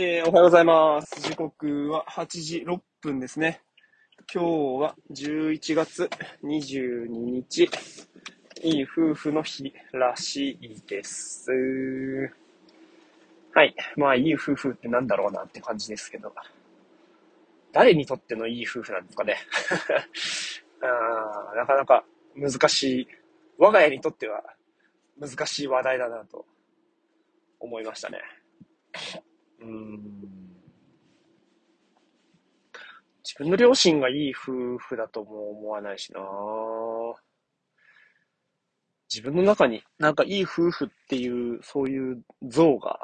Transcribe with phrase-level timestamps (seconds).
[0.00, 1.20] えーおはようございます。
[1.22, 3.60] 時刻は8時6分ですね。
[4.32, 4.48] 今日
[4.80, 6.08] は11月
[6.44, 7.68] 22日、
[8.62, 11.50] いい夫婦の日らしいです。
[13.52, 13.74] はい。
[13.96, 16.32] まあ、いい夫婦ってなんだろうなって感じですけど。
[17.72, 19.36] 誰にとってのいい夫婦なんですかね。
[20.80, 22.04] あなかなか
[22.36, 23.08] 難しい。
[23.58, 24.44] 我が家にとっては
[25.18, 26.46] 難しい話題だなと
[27.58, 28.22] 思いましたね。
[29.60, 29.98] うん
[33.24, 36.20] 自分の両親がいい夫婦だとも思わないしな
[39.12, 43.00] 自分の中になんかいい夫婦っていう、そういう像が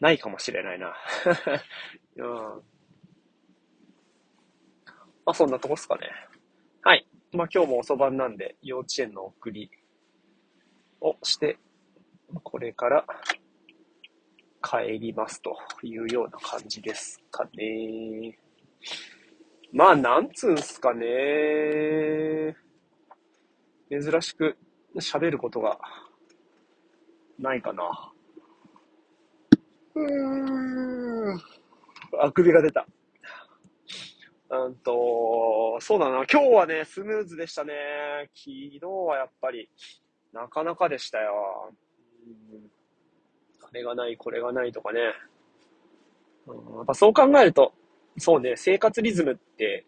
[0.00, 0.94] ないかもしれないな。
[2.16, 2.62] うん
[5.26, 6.08] まあそんなとこっすかね。
[6.82, 7.06] はい。
[7.32, 9.70] まあ今日も遅番なんで幼稚園の送り
[11.00, 11.58] をして、
[12.42, 13.04] これから
[14.68, 18.36] 帰りますというような感じですかね。
[19.72, 22.56] まあ、なんつうんすかね。
[23.88, 24.56] 珍しく
[24.96, 25.78] 喋ることが
[27.38, 28.12] ないかな。
[29.94, 31.40] うーん。
[32.20, 32.84] あくびが出た。
[34.50, 36.24] うんと、そうだな。
[36.30, 37.72] 今日はね、スムーズでしたね。
[38.34, 39.68] 昨日はやっぱり、
[40.32, 41.72] なかなかでしたよ。
[42.26, 42.75] うん
[43.68, 45.00] あれがない、これがないとかね。
[46.46, 47.72] うんやっぱそう考えると、
[48.18, 49.84] そうね、生活リズムって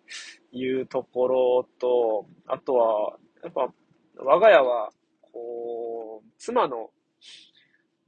[0.53, 3.73] いうところと、あとは、やっぱ、
[4.17, 4.91] 我が家は、
[5.23, 6.91] こう、妻の、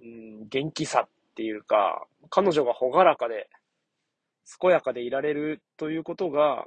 [0.00, 3.48] うん、元気さっていうか、彼女が朗らかで、
[4.60, 6.66] 健やかでいられるということが、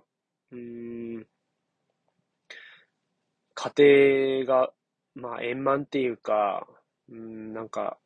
[0.52, 1.28] うん、
[3.56, 4.72] 家庭が、
[5.16, 6.66] まあ、円満っていうか、
[7.10, 7.98] うん、なんか、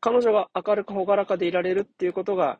[0.00, 2.58] 彼女が明るく朗らかでいられるっていうことが、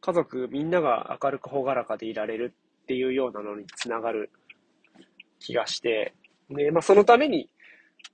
[0.00, 4.30] 家族みんなが明るく朗らかでいられるっていうようなのにつながる
[5.40, 6.14] 気がして、
[6.50, 7.50] で、まあそのために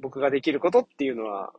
[0.00, 1.52] 僕ができることっていうのは、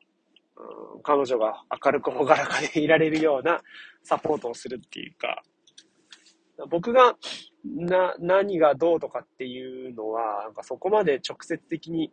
[0.55, 3.59] うん彼女が明るく朗らかでいられるような
[4.03, 5.41] サポートをするっていうか、
[6.69, 7.15] 僕が
[7.65, 12.11] な、何がどうとかっていうのは、なんかそこまで直接的に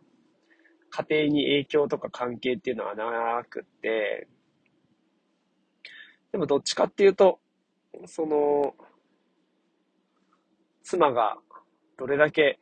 [0.91, 4.29] 家庭に影響とか関係っていうのはなくって、
[6.33, 7.41] でもどっちかっていうと、
[8.07, 8.75] その、
[10.83, 11.37] 妻が
[11.97, 12.59] どれだけ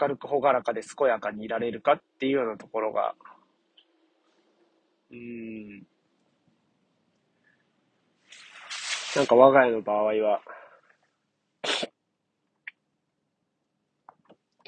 [0.00, 3.14] 明るく朗らかで健やかにいられるかっていうようなところが、
[5.10, 5.86] うん、
[9.14, 10.40] なんか我が家の場合は、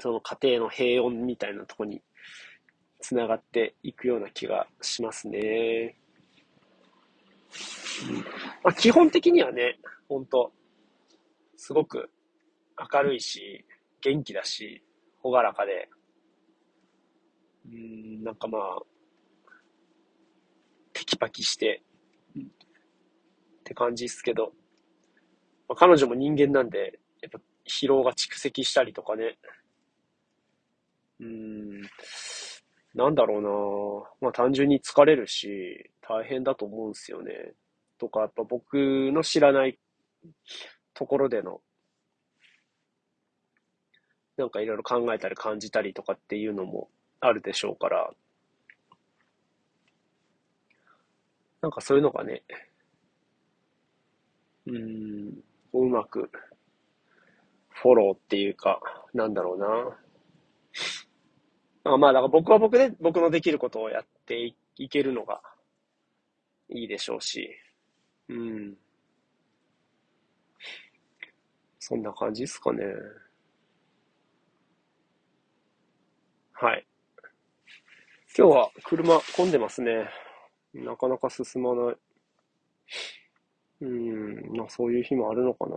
[0.01, 2.01] その家庭の平穏みたいなとこに
[3.01, 5.97] つながっていくような気がしますね。
[8.63, 9.79] まあ、基本的にはね、
[10.09, 10.53] ほんと、
[11.57, 12.11] すごく
[12.93, 13.65] 明るいし、
[14.01, 14.83] 元気だし、
[15.23, 15.89] 朗らかで、
[17.67, 18.83] うん、なんかまあ、
[20.93, 21.83] テキパキして、
[22.39, 22.43] っ
[23.65, 24.53] て感じですけど、
[25.69, 29.37] まあ、彼女も人間なんで、やっぱ疲労が蓄積したりとかね、
[31.21, 31.83] うん、
[32.95, 34.29] なんだろうな。
[34.29, 37.55] まあ単純に疲れるし、大変だと思うんですよね。
[37.99, 38.75] とか、やっぱ僕
[39.13, 39.79] の知らない
[40.95, 41.61] ところでの、
[44.37, 46.89] なんかいろいろ考えたり感じたりとかっていうのも
[47.21, 48.11] あるでしょうから、
[51.61, 52.43] なんかそういうのがね、
[54.67, 55.33] うん、
[55.73, 56.31] うまく
[57.71, 58.81] フォローっていうか、
[59.15, 59.99] なんだろうな。
[61.93, 65.41] あまあ、だから僕は僕で、僕のできることをやっていけるのが
[66.69, 67.49] いいでしょうし、
[68.29, 68.77] うん。
[71.81, 72.85] そんな感じですかね。
[76.53, 76.87] はい。
[78.37, 80.09] 今日は車混んでますね。
[80.75, 81.97] なかなか進まない。
[83.81, 85.77] うん、まあそういう日もあるのかな。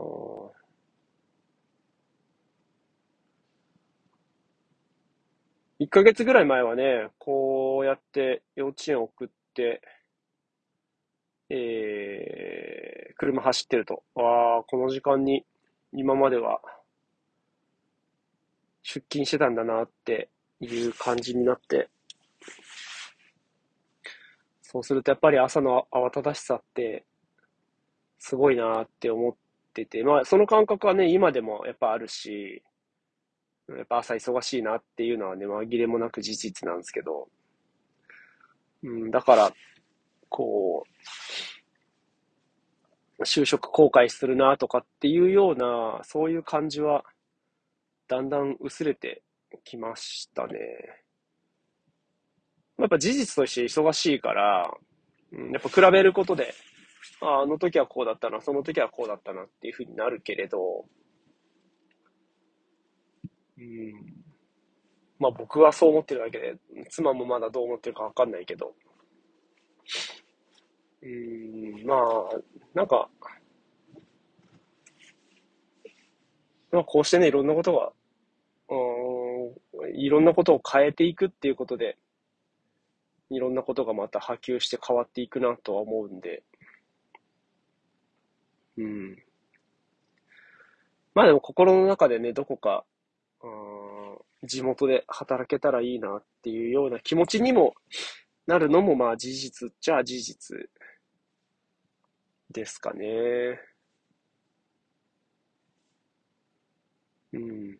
[5.80, 9.82] 1ヶ月ぐらい前はね、こうやって幼稚園送って、
[11.54, 15.46] えー、車走ってると、ああ、この時間に
[15.92, 16.62] 今までは
[18.84, 20.30] 出勤してたんだなって
[20.62, 21.90] いう感じになって、
[24.62, 27.04] そうするとやっぱり朝の慌ただしさって
[28.18, 29.36] すごいなって思っ
[29.74, 32.64] てて、まあその感覚はね、今でもやっぱあるし、
[33.68, 37.28] やっぱ朝忙しいなっていうのはね、紛れもなく事実なんですけど、
[38.84, 39.54] うん、だから、
[40.32, 40.86] こ
[43.20, 47.04] う就職後悔するなとかっていうような、そういう感じは、
[48.08, 49.22] だんだん薄れて
[49.64, 50.58] きましたね。
[52.80, 54.74] やっぱ事実として忙しいから、
[55.32, 56.54] やっぱ比べることで、
[57.22, 60.86] ああの時はこうだったな、その時はこうだったなっていうふうになるけれど、
[63.58, 63.94] うん、
[65.20, 66.56] まあ僕はそう思ってるだけで、
[66.90, 68.74] 妻もまだどう思ってるかわかんないけど、
[71.04, 72.38] うん、まあ、
[72.74, 73.10] なんか、
[76.72, 77.92] まあこうしてね、いろんなことが、
[78.70, 81.98] うん、いろんなことを変えていくっていうことで、
[83.30, 86.44] いろんなことがまた波及して変わっていくなとは思うんで、
[88.78, 89.18] うん。
[91.14, 92.86] まあでも心の中でね、どこか、
[94.44, 97.74] 地元で働けたらいいなっていうような気持ちにも
[98.48, 100.70] なるのもまあ事実っちゃ事実
[102.52, 103.60] ですかね。
[107.34, 107.78] うん。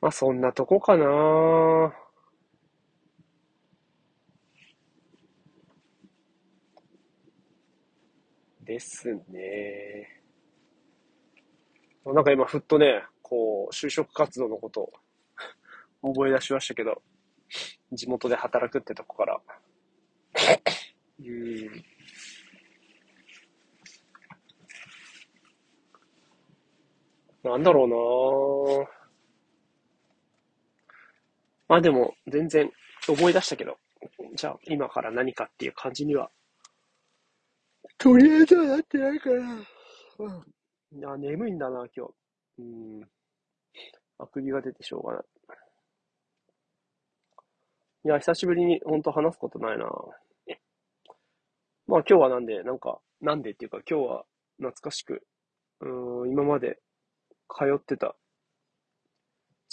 [0.00, 1.94] まあそんなとこかな。
[8.64, 10.22] ですね。
[12.04, 14.90] なんか今ふっとね、こう、就職活動のこと
[16.02, 17.02] を覚え出しましたけど、
[17.92, 19.40] 地元で働くってとこから。
[21.20, 21.84] うん。
[27.42, 28.88] なんだろうな
[31.68, 32.70] まあでも、全然
[33.08, 33.78] 思い出したけど、
[34.34, 36.30] じゃあ今から何かっていう感じには
[37.98, 39.36] とりあえずはなってないから。
[39.40, 40.28] う
[40.96, 40.98] ん。
[40.98, 42.12] いや、眠いんだな、今日。
[42.58, 43.02] うん。
[44.18, 45.24] あくびが出てしょうがない。
[48.06, 49.86] いや、久しぶりに本当話すことないな。
[51.86, 54.24] まあ今日はなんで、なんか、なんでっていうか今日は
[54.58, 55.22] 懐かしく、
[55.80, 56.78] うん、今まで
[57.48, 58.16] 通ってた、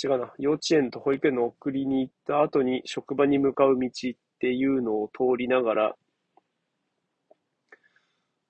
[0.03, 3.91] 違うな、幼稚園と保育園の送りに行った後に職場に向かう道っ
[4.39, 5.95] ていうのを通りながら、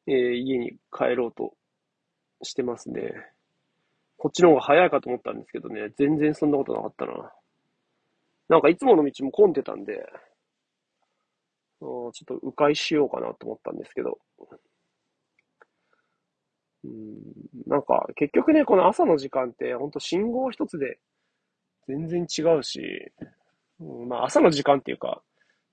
[0.07, 1.53] えー、家に帰ろうと
[2.43, 3.13] してますね。
[4.17, 7.31] こっちの方が早いかと思ったんですけどね、全然そんなことなかったな。
[8.49, 10.05] なんかいつもの道も混んでたんで、
[11.81, 14.19] ちょっと迂回しようかなと思ったんですけど。
[16.83, 17.19] うん、
[17.68, 21.00] なんか結局ね、この朝の時間ってほんと信号一つで
[21.88, 23.12] 全然違うし、
[23.80, 25.22] うん、まあ朝の時間っていうか、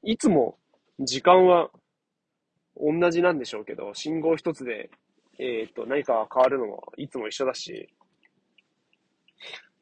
[0.03, 0.59] いつも
[1.01, 1.71] 時間は
[2.77, 4.91] 同じなんでしょうけど、信号一つで、
[5.39, 7.89] えっ、ー、と、何か変わるのもいつも一緒だし、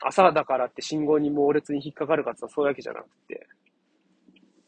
[0.00, 3.46] 朝だからって信号に猛烈に引っかかるかってそういうわけじゃなくて、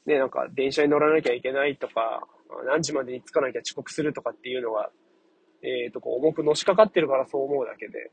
[0.09, 2.27] ね、なんか電車に乗らなきゃいけないとか、
[2.67, 4.91] 何時までに着かなきゃ遅刻するとかっていうのが、
[5.63, 8.11] え、ー、と、こう重くのしかかってるからそう思うだけで、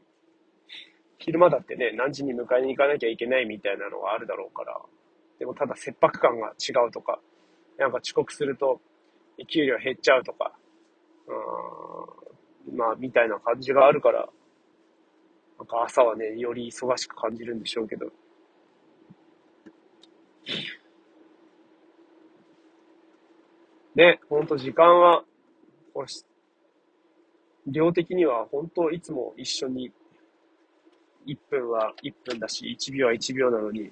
[1.20, 4.78] 昼間だってね、何時に迎えに行かなきゃいけないみたいなのがあるだろうから、
[5.40, 7.20] でもただ切迫感が違うとか、
[7.78, 8.82] なんか遅刻すると
[9.48, 10.54] 給料減っちゃうとか、
[12.68, 14.28] うん、まあ、みたいな感じがあるから、
[15.58, 18.08] なんか朝はね、より忙しく感じるんでしょうけど。
[23.96, 25.24] ね、ほんと時間は、
[27.66, 29.92] 量的には本当いつも一緒に、
[31.25, 33.92] 1分は1分だし、1秒は1秒なのに、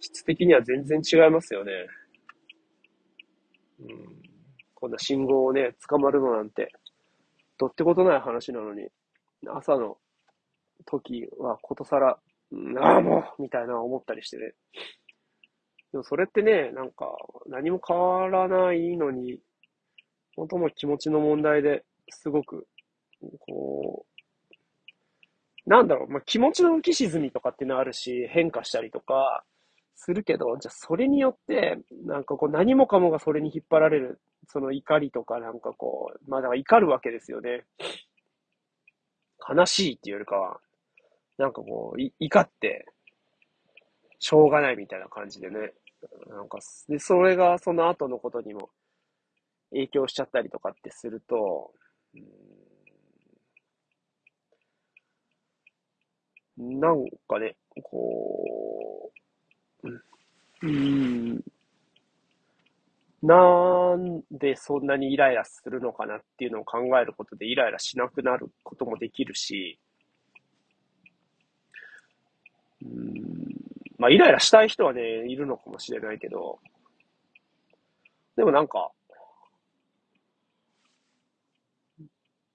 [0.00, 1.72] 質的には全然違いますよね。
[3.78, 4.22] うん、
[4.74, 6.72] こんな信号をね、捕まるのなんて、
[7.56, 8.88] どってことない話なのに、
[9.46, 9.96] 朝の
[10.86, 12.18] 時はことさら、
[12.82, 14.54] ああもうみたいな思ったりしてね。
[15.92, 17.06] でもそれってね、なんか
[17.46, 19.38] 何も変わらないのに、
[20.36, 22.66] 本当も気持ちの問題ですごく、
[23.40, 29.44] こう、なんだろう、まあ、気持ちの浮き沈みとかっていうのはあるし、変化したりとか、
[30.02, 34.18] するけど、じゃあそれによって、なんかこう何もかもがそれに引っ張られる、
[34.48, 37.64] その怒りとかなんかこう、まあだから怒るわけですよね。
[39.46, 40.58] 悲しいっていうよりかは、
[41.36, 42.86] なんかこう、怒って、
[44.18, 45.72] しょうがないみたいな感じでね。
[46.28, 48.70] なんか、で、それがその後のことにも
[49.70, 51.72] 影響しちゃったりとかってすると、
[56.56, 59.10] なんかね、こ
[59.82, 59.88] う、
[60.62, 61.42] うん。
[63.22, 69.78] なんでそんなにイライラするのかなっていうのを考えることでイライラしなくなることもできるし、
[72.82, 73.39] うん、
[74.00, 76.58] まあイライラしたい人はね、いるのかもしれないけど、
[78.34, 78.90] でもなんか、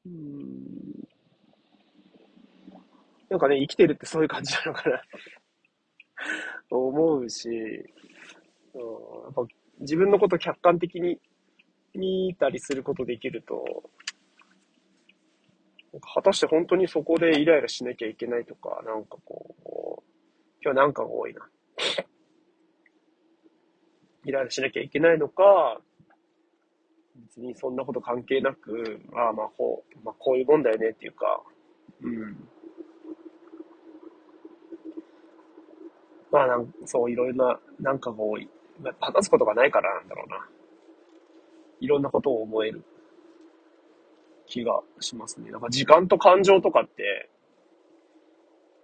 [0.08, 1.08] うん。
[3.30, 5.02] なんかね、生きてるってそういう感じなのかな。
[6.72, 7.70] 思うし、うん、や
[9.30, 9.46] っぱ
[9.82, 11.20] 自分のこと客観的に
[11.94, 13.64] 見たりすることできると、
[16.02, 19.75] 果たして本当にそこでイライラしなきゃいけないとか、なんかこう、
[20.66, 21.48] 今日なんかが多いな。
[24.26, 25.80] イライラしなきゃいけないのか、
[27.28, 31.44] 別にそんなこと関係なく、ああまあこう、まあこういうもんだよねっていうか、
[32.02, 32.50] うん。
[36.32, 38.50] まあなん、そういろいろな、なんかが多い。
[38.82, 40.50] まあ、話すことがないからなんだろうな。
[41.80, 42.84] いろんなことを思える
[44.48, 45.52] 気がしますね。
[45.52, 47.30] なんか時間と感情とかって、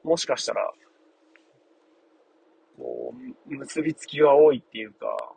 [0.04, 0.72] もしかしたら、
[3.46, 5.34] 結びつきが多いっていうか、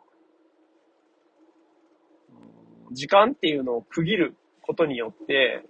[2.91, 5.65] 時間っていうのを区切ることによって、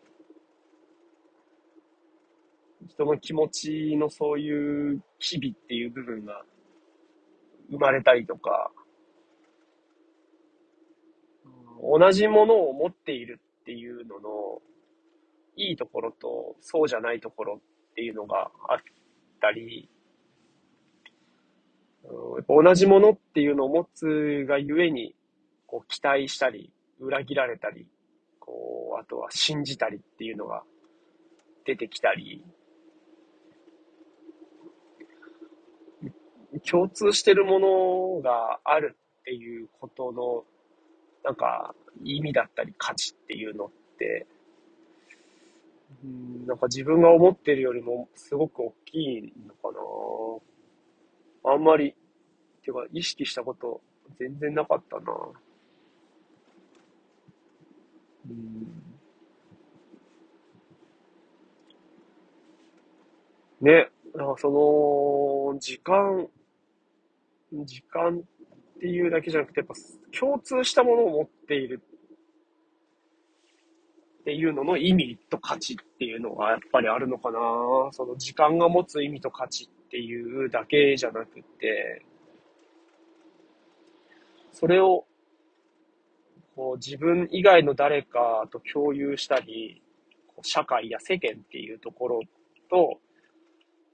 [2.87, 6.43] 人の気持ちのそういう機微っていう部分が
[7.69, 8.71] 生まれたりとか、
[11.81, 14.61] 同じものを持っているっていうのの、
[15.57, 18.77] いいところとそうじゃないところっていうのがあっ
[19.39, 19.89] たり、
[22.37, 25.15] やっぱ同じものっていうのを持つがゆえに、
[25.67, 27.87] こう期待したり、裏切られたり、
[28.39, 30.63] こう、あとは信じたりっていうのが
[31.65, 32.43] 出てきたり、
[36.69, 40.43] 共通してるものがあるっていうことの、
[41.23, 44.27] なんか、意味だったり価値っていうのって、
[46.03, 49.79] うん、なんか自分が思ってるよりもすごく大きいのかな。
[51.45, 51.93] あんまり、
[52.63, 53.81] ていうか意識したこと
[54.19, 55.13] 全然なかったな
[58.29, 58.85] うん。
[63.61, 66.27] ね、なんかその、時間、
[67.63, 68.21] 時間っ
[68.79, 69.73] ていうだけじゃなくて、やっぱ
[70.17, 71.81] 共通したものを持っている
[74.21, 77.39] っていうのの意味と価値っていうのがやっぱりあるのかな。
[77.91, 82.03] その時間が持つ意味と価値っていうだけじゃなくて、
[84.51, 85.05] それを
[86.53, 89.81] こう自分以外の誰かと共有したり、
[90.41, 92.21] 社会や世間っていうところ
[92.69, 92.99] と、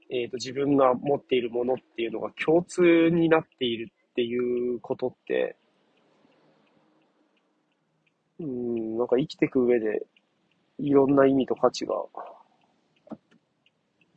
[0.09, 5.55] えっ、ー、と、自分が持っているものっていうのが共通になっているっていうことって、
[8.39, 10.07] うん、なんか生きていく上で、
[10.79, 11.93] いろんな意味と価値が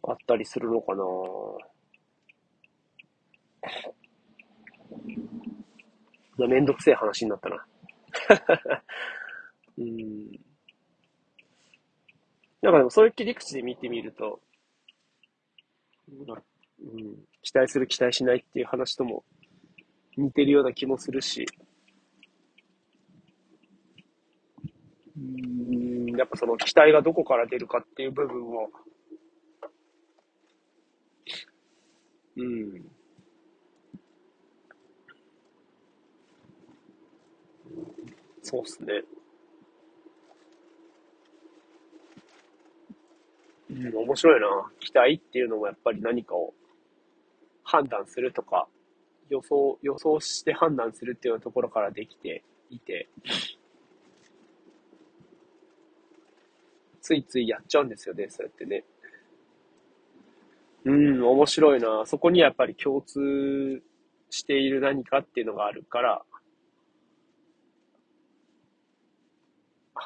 [0.05, 1.05] あったりするのかな、
[6.49, 7.67] めんどくせえ話になったな。
[9.79, 10.31] うん。
[12.63, 14.41] なんかでもそういう切り口で見てみると、
[16.09, 19.25] うん、期待する期待しないっていう話とも
[20.17, 21.47] 似てるような気もするし、
[25.17, 28.71] うん、やっぱその期待がどこから出るかっていう部分を、
[32.37, 33.04] うん。
[38.45, 39.03] そうっすね。
[43.71, 44.71] うん、面白いな。
[44.79, 46.53] 期待っていうのもやっぱり何かを
[47.65, 48.69] 判断するとか、
[49.31, 53.09] 予想、予想して判断するっていうようなところからできていて、
[57.01, 58.85] ついついやっちゃうんですよね、そうやってね。
[60.85, 62.05] うん、面白いな。
[62.05, 63.83] そこにやっぱり共通
[64.29, 66.23] している何かっていうのがあるから、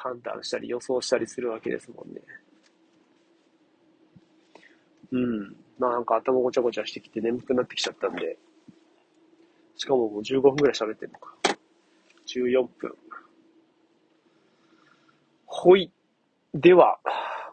[0.09, 2.21] 判断したり予想したりするわけですもんね。
[5.11, 5.55] うん。
[5.77, 8.37] まあなんか頭ごちゃごちゃしてきて眠くなってきちゃったんで、
[9.75, 11.35] しかももう15分くらい喋ってんのか。
[12.27, 12.95] 14分。
[15.45, 15.91] ほい。
[16.53, 16.99] では、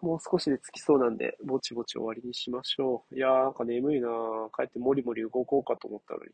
[0.02, 3.14] もう少しで着きそうなんで、ぼちぼち終わりにしましょう。
[3.14, 6.30] いやーなんか眠いなー帰ってもりもり動こうかと思ったのに、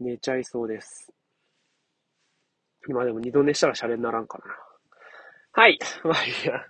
[0.00, 1.12] 寝ちゃいそうです。
[2.88, 4.65] 今でも二度寝したらシャレにならんかな。
[5.56, 5.78] はい。
[6.04, 6.66] まあいいや。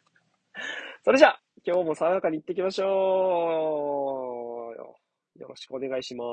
[1.05, 4.77] それじゃあ、今日も爽やかに行ってきましょう。
[5.41, 6.25] よろしくお願いしま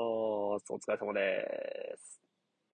[0.60, 0.72] す。
[0.72, 1.93] お疲れ様です。